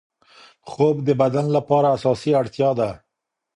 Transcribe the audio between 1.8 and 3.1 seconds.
اساسي اړتیا ده.